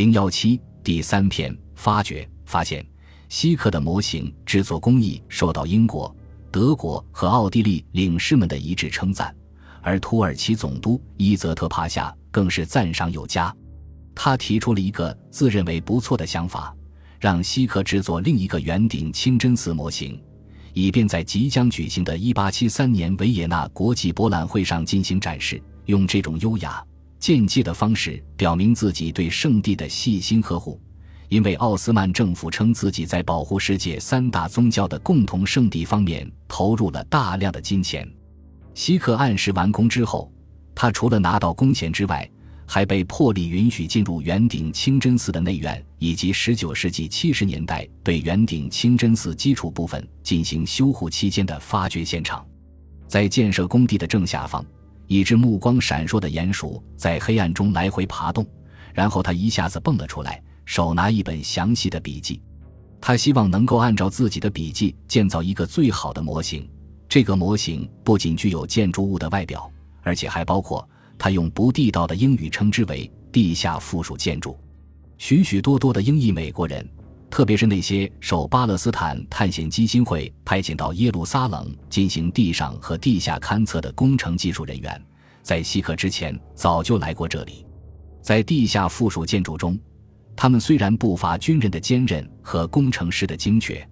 [0.00, 2.82] 零幺七第三篇发掘发现，
[3.28, 6.16] 希克的模型制作工艺受到英国、
[6.50, 9.36] 德国和奥地利领事们的一致称赞，
[9.82, 13.54] 而土耳其总督伊泽特帕夏更是赞赏有加。
[14.14, 16.74] 他提出了一个自认为不错的想法，
[17.18, 20.18] 让希克制作另一个圆顶清真寺模型。
[20.72, 26.82] 以便在即将举行的1873年维也纳国际博览会上进行展示，用这种优雅、
[27.20, 30.80] 间接的方式表明自己对圣地的细心呵护。
[31.28, 38.04] 因为奥斯曼政府称自己在保护世界三大宗教的共同圣地方面投入了大量的金钱。
[38.74, 40.32] 希克按时完工之后，
[40.74, 42.28] 他除了拿到工钱之外，
[42.66, 52.44] 还被破例允许进入圆顶清真寺的内院，以及19世纪70年代对圆顶清真寺基础部分进行修护期间的发掘现场。
[53.06, 54.64] 在建设工地的正下方，
[55.10, 58.46] 一只目光闪烁的鼹鼠在黑暗中来回爬动，
[58.94, 62.40] 然后他一下子蹦了出来，手拿一本详细的笔记。
[63.00, 66.70] 他希望能够按照自己的笔记建造一个最好的模型。
[67.08, 69.68] 这个模型不仅具有建筑物的外表，
[70.04, 70.88] 而且还包括。
[71.18, 74.56] 他用不地道的英语称之为“地下附属建筑”。
[75.18, 76.88] 许许多多的英裔美国人，
[77.30, 85.00] 特别是那些受巴勒斯坦探险基金会派遣到耶路撒冷进行地上和地下勘测的工程技术人员，
[85.40, 87.64] 在希克之前早就来过这里。
[88.20, 89.78] 在地下附属建筑中，
[90.34, 93.88] 他们虽然不乏军人的坚韧和工程师的精确，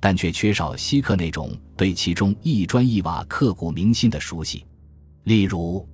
[0.00, 4.64] 但却缺少希克那种对其中一砖一瓦刻骨铭心的熟悉。
[5.24, 5.86] 例如，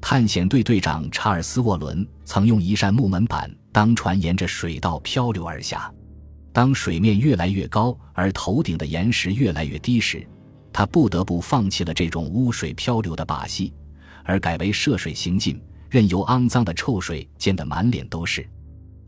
[0.00, 5.90] 探险队队长查尔斯·沃伦曾用一扇木门板当船沿着水道漂流而下。
[6.52, 10.26] 当水面越来越高，而头顶的岩石越来越低时，
[10.72, 13.72] 他不得不放弃了这种污水漂流的把戏，
[14.24, 18.46] 而改为涉水行进，任由肮脏的臭水溅得满脸都是。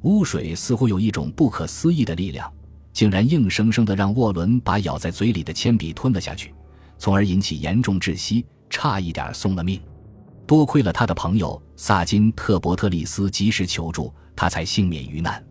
[0.02, 2.50] 污水似乎有一种不可思议的力量，
[2.92, 6.54] 竟然硬生生地让沃伦把咬在嘴里的铅笔吞了下去，
[6.98, 9.80] 从而引起严重窒息，差一点送了命。
[10.46, 15.42] 多亏了他的朋友萨金特伯特利斯及时求助，他才幸免于难。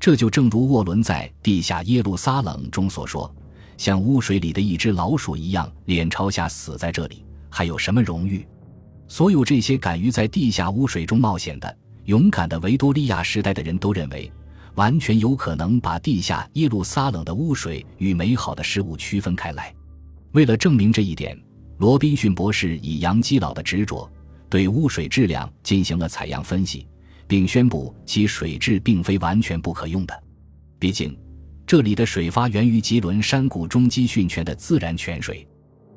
[0.00, 3.32] 这就正如沃伦在《地下耶路撒冷》中所说
[3.76, 8.46] ：“像污水里的一只老鼠一样，脸朝下死在这里，还有什么荣誉？”
[9.08, 14.30] 所有这些敢于在地下污水中冒险的勇敢的维多利亚时代的人都认为，
[14.74, 19.74] 完全有可能把地下耶路撒冷的污水与美好的事物区分开来。
[20.32, 21.36] 为了证明这一点，
[21.78, 24.08] 罗宾逊博士以杨基老的执着。
[24.50, 26.86] 对污水质量进行了采样分析，
[27.28, 30.22] 并宣布其水质并非完全不可用的。
[30.78, 31.16] 毕竟，
[31.66, 35.46] 这里的水发源于吉伦山谷中积蓄泉的自然泉水。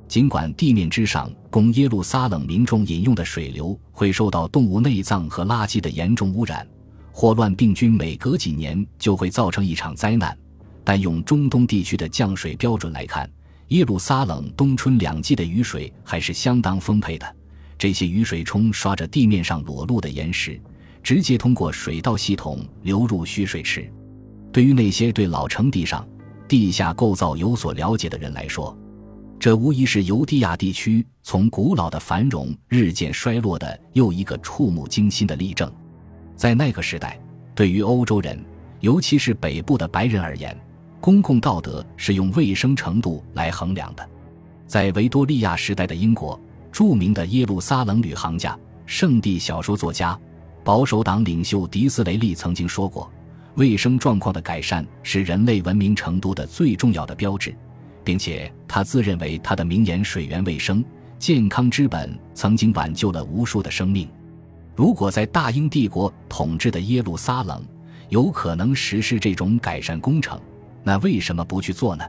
[0.08, 6.68] 尽管地面之上供耶路撒冷民众饮用的水流会受到动物内脏和垃圾的严重污染，
[7.14, 10.38] 霍乱病菌每隔几年就会造成一场灾难，
[10.84, 13.32] 但用中东地区的降水标准来看，
[13.70, 17.36] 耶路撒冷冬春两季的雨水还是相当丰沛的。
[17.78, 20.60] 这些雨水冲刷着地面上裸露的岩石，
[21.02, 23.92] 直接通过水道系统流入蓄水池。
[24.52, 26.08] 对于那些对老城地上
[26.48, 28.78] 地下构造有所了解的人来说，
[29.40, 35.72] 这无疑是犹地亚地区从古老的繁荣日渐衰落的又一个触目惊心的例证。
[36.36, 37.20] 在那个时代，
[37.56, 38.44] 对于欧洲人，
[38.80, 40.56] 尤其是北部的白人而言，
[41.00, 44.10] 公共道德是用卫生程度来衡量的。
[44.68, 46.40] 在维多利亚时代的英国。
[46.72, 50.18] 著名的耶路撒冷旅行家、圣地小说作家、
[50.64, 53.12] 保守党领袖迪斯雷利曾经说过
[53.56, 57.56] ：“卫生状况的改善是人类文明程度的最重要的标志。”
[58.04, 60.84] 并且他自认为他的名言“水源卫生，
[61.20, 64.10] 健康之本”曾经挽救了无数的生命。
[64.76, 67.64] 如果在大英帝国统治的耶路撒冷
[68.10, 70.40] 有可能实施这种改善工程，
[70.84, 72.04] 那为什么不去做呢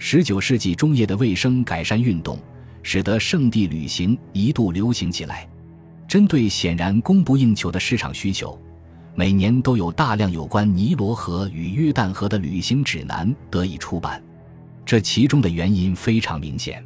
[0.00, 2.38] ？19世纪中叶的卫生改善运动。
[2.82, 5.46] 使得圣地旅行一度流行起来。
[6.10, 8.60] 针对显然供不应求的市场需求，
[9.14, 14.20] 每年都有大量有关尼罗河与约旦河的旅行指南得以出版。
[14.84, 16.84] 这其中的原因非常明显。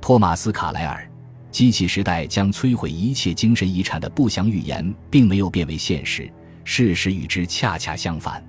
[0.00, 1.06] 托马斯·卡莱尔
[1.54, 6.32] 《机器时代将摧毁一切精神遗产的不祥预言》并没有变为现实，
[6.64, 8.42] 事实与之恰恰相反。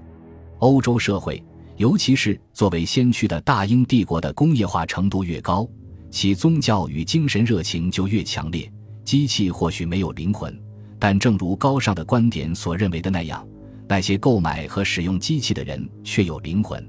[0.60, 1.44] 欧洲社会，
[1.76, 5.68] 尤其是作为先驱的大英帝国的工业化程度越高。
[6.10, 8.72] 其宗教与精神热情就越强烈。
[9.06, 10.60] 机器或许没有灵魂，
[10.98, 13.48] 但正如高尚的观点所认为的那样，
[13.88, 16.84] 那些购买和使用机器的人却有灵魂。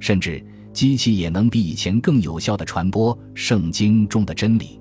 [0.00, 4.80] 甚至，机器也能比以前更有效地传播圣经中的真理。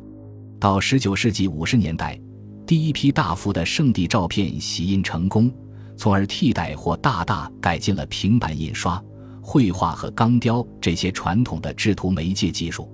[0.60, 2.20] 到19世纪50年代，
[2.66, 5.54] 第一批大幅的圣地照片洗印成功，
[5.96, 9.02] 从而替代或大大改进了平板印刷、
[9.42, 12.90] 绘画和钢雕这些传统的制图媒介技术。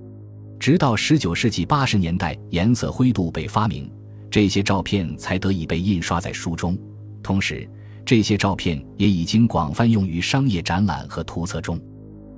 [0.60, 3.90] 直到19世纪80年代，颜色灰度被发明，
[4.30, 6.78] 这些照片才得以被印刷在书中。
[7.24, 7.68] 同时，
[8.06, 11.80] 这些照片也已经广泛用于商业展览和图册中。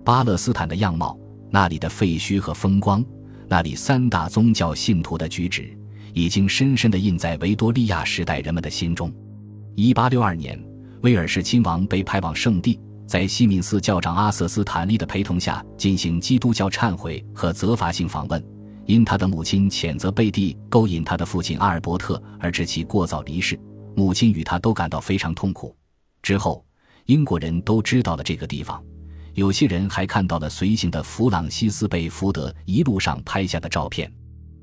[0.06, 1.18] 巴勒斯坦的样貌，
[1.50, 3.04] 那里的废墟和风光，
[3.48, 5.76] 那里三大宗教信徒的举止，
[6.14, 9.12] 已经深深地印在维多利亚时代人们的心中。
[9.78, 10.64] 1862年，
[11.02, 12.80] 威尔士亲王被派往圣地。
[13.12, 18.42] 在西敏寺教长阿瑟斯坦利的陪同下进行基督教忏悔和责罚性访问，
[18.86, 23.60] 因他的母亲谴责贝蒂勾引他的父亲阿尔伯特而致其过早离世，
[23.98, 25.76] 母亲与他都感到非常痛苦。
[26.22, 26.66] 之后，
[27.04, 28.82] 英国人都知道了这个地方，
[29.34, 34.10] 有些人还看到了随行的弗朗西斯贝福德一路上拍下的照片，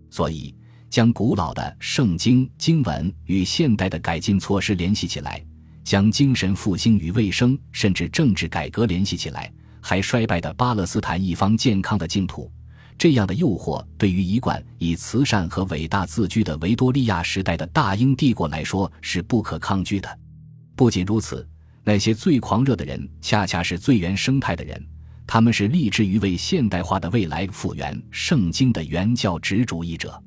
[0.09, 0.57] 所以
[0.89, 5.45] 将古老的圣经经文与现代的改进措施联系起来。
[5.89, 9.51] 将精神复兴与卫生甚至政治改革联系起来，
[9.81, 12.53] 还衰败的巴勒斯坦一方健康的净土，
[12.99, 20.19] 这样的诱惑对于一贯以慈善和伟大自居的维多利亚时代的大英帝国来说是不可抗拒的。
[20.77, 21.49] 不仅如此，
[21.83, 24.87] 那些最狂热的人恰恰是最原生态的人，
[25.27, 30.23] 他们是立志于为现代化的未来复原圣经的原教旨主义者。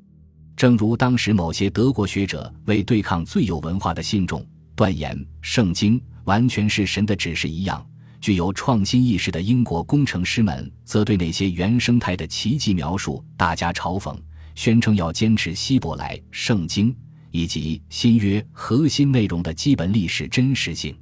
[0.56, 4.44] 正如当时某些德国学者为对抗最有文化的信众。
[4.74, 7.84] 断言圣经完全是神的指示一样，
[8.20, 14.16] 具有创新意识的英国工程师们则对那些原生态的奇迹描述大加嘲讽，
[14.54, 16.94] 宣称要坚持希伯来圣经
[17.30, 20.96] 以及新约核心内容的基本历史真实性。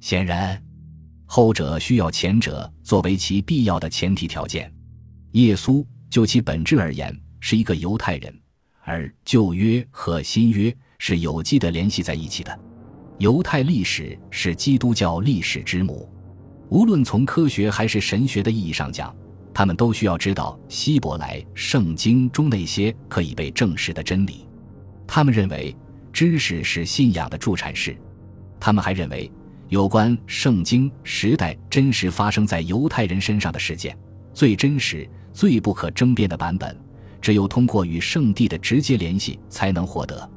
[0.00, 0.60] 显然，
[1.26, 4.72] 后者需要前者作为其必要的前提条件。
[5.32, 8.40] 耶稣就其本质而言是一个犹太人，
[8.82, 12.58] 而旧约和新约是有机的联系在一起的。
[13.22, 16.10] 犹太历史是基督教历史之母，
[16.70, 19.14] 无论从科学还是神学的意义上讲，
[19.54, 24.44] 他们都需要知道希伯来圣经中那些可以被证实的真理。
[25.06, 25.72] 他们认为
[26.12, 27.96] 知识是信仰的助产士。
[28.58, 29.30] 他们还认为，
[29.68, 33.96] 有关圣经时代真实发生在犹太人身上的事件，
[34.34, 36.76] 最真实、最不可争辩的版本，
[37.20, 40.28] 只有通过与圣地的直接联系才能获得。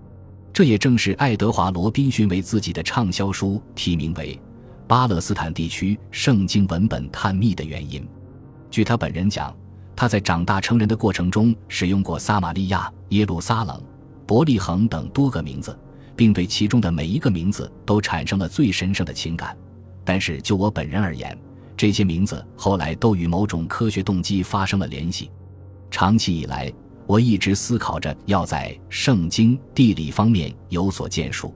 [0.55, 4.33] 这也正是爱德华·罗宾逊为自己的畅销书题名为
[4.87, 8.07] 《巴勒斯坦地区圣经文本探秘》的原因。
[8.71, 9.53] 据他本人讲，
[9.97, 13.83] 他在长大成人的过程中使用过撒玛利亚、耶路撒冷、
[14.25, 15.77] 伯利恒等多个名字，
[16.15, 19.57] 并对其中的每一个名字都产生了最神圣的情感。
[20.05, 21.37] 但是就我本人而言，
[21.75, 25.29] 这些名字后来都与某种科学动机发生了联系。
[25.91, 26.71] 长期以来。
[27.07, 31.53] 我一直思考着要在圣经地理方面有所建树。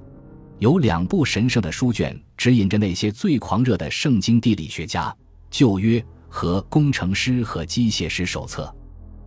[0.60, 5.16] 有两部神圣的书卷指引着那些最狂热的圣经地理学家：
[5.50, 8.74] 旧约和工程师和机械师手册。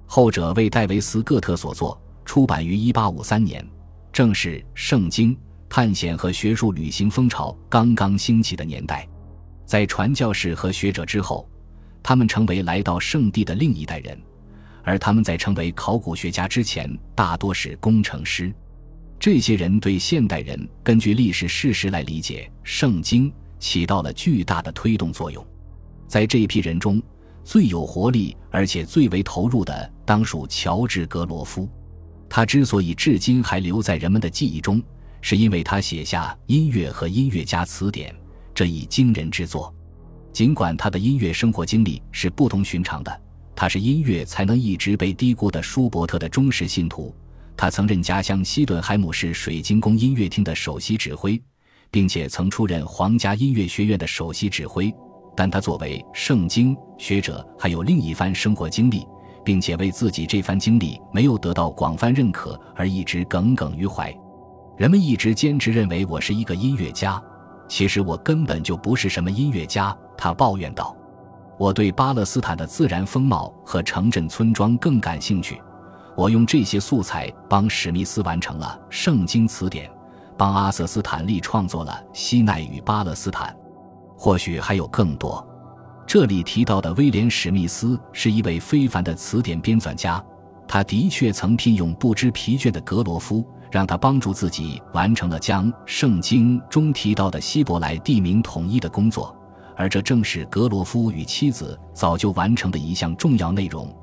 [0.06, 3.66] 后者为戴维斯·戈特所作，出版于1853年，
[4.12, 5.34] 正是圣经
[5.70, 9.08] 探险和学术旅行风潮刚刚兴起的年代。
[9.64, 11.48] 在传教士和学者之后，
[12.02, 14.20] 他们成为来到圣地的另一代人。
[14.84, 18.52] 而他们在成为考古学家之前，大多是工程师。
[19.18, 25.46] 这些人对现代人根据历史事实来理解圣经起到了巨大的推动作用。
[26.08, 27.00] 在这一批人中，
[27.44, 31.68] 最有活力而且最为投入的，当属乔治·格罗夫。
[32.28, 34.82] 他之所以至今还留在人们的记忆中，
[35.20, 38.12] 是因为他写下《音乐和音乐家词典》
[38.52, 39.72] 这一惊人之作。
[40.32, 43.21] 尽管他的音乐生活经历是不同寻常的。
[43.54, 47.14] 他是音乐才能一直被低估的舒伯特的忠实信徒。
[47.56, 51.40] 他曾任家乡西顿海姆市水晶宫音乐厅的首席指挥，
[51.90, 54.92] 并且曾出任皇家音乐学院的首席指挥。
[55.36, 59.06] 但他作为圣经学者，还有另一番生活经历，
[59.44, 64.14] 并且为自己这番经历没有得到广泛认可而一直耿耿于怀。
[64.76, 67.22] 人们一直坚持认为我是一个音乐家，
[67.68, 69.96] 其实我根本就不是什么音乐家。
[70.16, 70.96] 他抱怨道。
[71.62, 75.62] 我对巴勒斯坦的自然风貌和城镇村庄更感兴趣。
[76.16, 79.88] 我用这些素材帮史密斯完成了《圣经词典》，
[80.36, 83.48] 帮阿瑟斯坦利创作了《西奈与巴勒斯坦》，
[84.18, 85.46] 或许还有更多。
[86.04, 90.20] 这里提到的威廉·史密斯是一位非凡的词典编纂家，
[90.66, 99.32] 他的确曾聘用不知疲倦的格罗夫，让他帮助自己完成了将《圣经》中提到的希伯来地名统一的工作。
[99.76, 103.94] 而这正是格罗夫与妻子早就完成的一项重要内容，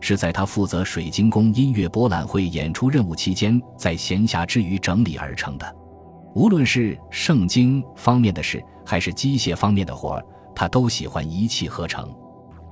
[0.00, 5.76] 是在他负责水晶宫音乐博览会演出任务期间，在闲暇之余整理而成的。
[6.34, 12.08] 无论是圣经方面的事，还是机械方面的活儿，他都喜欢一气呵成。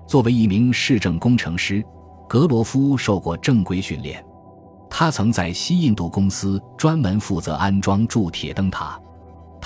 [0.06, 1.84] 作为一名市政工程师，
[2.28, 4.24] 格罗夫受过正规训练。
[4.88, 9.00] 他曾在西印度公司专门负责安装铸铁灯塔。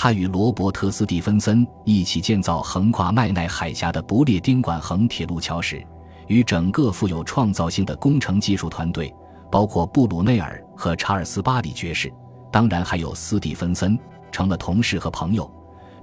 [0.03, 5.87] 他与罗伯特·斯蒂芬森一起建造横跨麦奈海峡的不列颠管横铁路桥时，
[6.27, 9.15] 与整个富有创造性的工程技术团队，
[9.53, 12.11] 包括布鲁内尔和查尔斯·巴里爵士，
[12.51, 13.99] 当然还有斯蒂芬森，
[14.33, 15.53] 成了同事和朋友，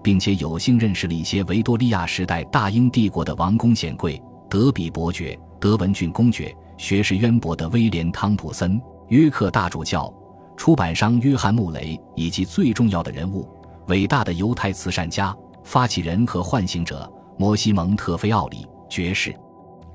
[0.04, 10.14] 并且有幸认识了一些维多利亚时代大英帝国的王公显贵、德比伯爵、德文郡公爵、学识渊博的威廉·汤普森、约克大主教、
[10.56, 13.52] 出版商约翰·穆雷，以及最重要的人物。
[13.88, 19.34] 伟大的犹太慈善家、发起人和唤醒者摩西·蒙特菲奥里爵士，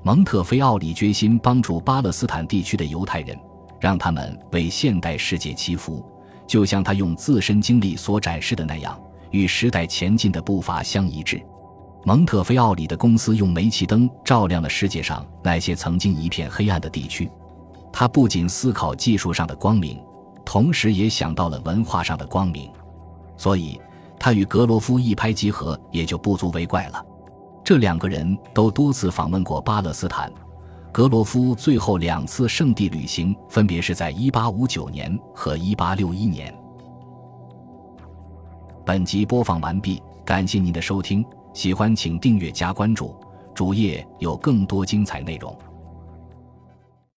[0.01, 3.37] 蒙特菲奥里决心帮助巴勒斯坦地区的犹太人，
[3.79, 6.03] 让他们为现代世界祈福，
[6.47, 11.39] 就像他用自身经历所展示的那样，与时代前进的步伐相一致。
[12.03, 17.29] 蒙特菲奥里的公司用煤气灯照亮了世界上那些曾经一片黑暗的地区。
[17.93, 20.03] 他不仅思考技术上的光明，
[20.43, 22.69] 同时也想到了文化上的光明。
[23.35, 23.79] 所以，
[24.19, 27.05] 他与格罗夫一拍即合也就不足为怪了。
[27.63, 30.31] 这两个人都多次访问过巴勒斯坦。
[30.91, 36.55] 格罗夫最后两次圣地旅行分别是在1859年和1861年。
[38.85, 43.15] 本集播放完毕，感谢您的收听，喜欢请订阅加关注，
[43.55, 45.57] 主页有更多精彩内容。